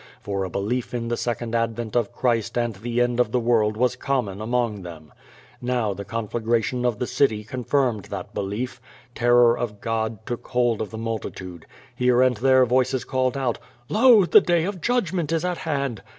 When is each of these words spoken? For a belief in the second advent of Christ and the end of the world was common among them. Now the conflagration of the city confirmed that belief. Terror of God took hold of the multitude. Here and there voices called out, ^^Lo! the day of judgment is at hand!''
For 0.19 0.43
a 0.43 0.49
belief 0.49 0.95
in 0.95 1.09
the 1.09 1.15
second 1.15 1.53
advent 1.53 1.95
of 1.95 2.11
Christ 2.11 2.57
and 2.57 2.73
the 2.77 3.01
end 3.01 3.19
of 3.19 3.31
the 3.31 3.39
world 3.39 3.77
was 3.77 3.95
common 3.95 4.41
among 4.41 4.81
them. 4.81 5.13
Now 5.61 5.93
the 5.93 6.03
conflagration 6.05 6.85
of 6.85 6.97
the 6.97 7.05
city 7.05 7.43
confirmed 7.43 8.05
that 8.05 8.33
belief. 8.33 8.81
Terror 9.13 9.55
of 9.55 9.79
God 9.79 10.25
took 10.25 10.47
hold 10.47 10.81
of 10.81 10.89
the 10.89 10.97
multitude. 10.97 11.67
Here 11.95 12.23
and 12.23 12.35
there 12.37 12.65
voices 12.65 13.05
called 13.05 13.37
out, 13.37 13.59
^^Lo! 13.91 14.27
the 14.27 14.41
day 14.41 14.63
of 14.63 14.81
judgment 14.81 15.31
is 15.31 15.45
at 15.45 15.59
hand!'' 15.59 16.01